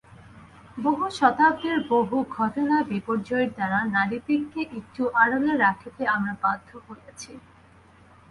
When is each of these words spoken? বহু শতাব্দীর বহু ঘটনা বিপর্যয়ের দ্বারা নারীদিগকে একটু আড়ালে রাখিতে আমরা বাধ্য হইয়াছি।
বহু 0.77 1.05
শতাব্দীর 1.19 1.77
বহু 1.89 2.17
ঘটনা 2.37 2.77
বিপর্যয়ের 2.91 3.49
দ্বারা 3.55 3.79
নারীদিগকে 3.95 4.61
একটু 4.79 5.01
আড়ালে 5.21 5.53
রাখিতে 5.57 6.01
আমরা 6.07 6.33
বাধ্য 6.43 6.69
হইয়াছি। 6.85 7.31